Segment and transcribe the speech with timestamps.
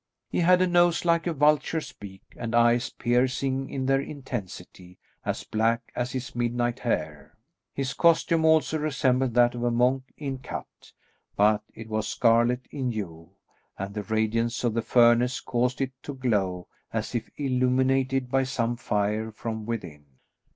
[0.31, 5.43] He had a nose like a vulture's beak, and eyes piercing in their intensity, as
[5.43, 7.37] black as his midnight hair.
[7.71, 10.91] His costume also resembled that of a monk in cut,
[11.35, 13.29] but it was scarlet in hue;
[13.77, 18.77] and the radiance of the furnace caused it to glow as if illumined by some
[18.77, 20.05] fire from within.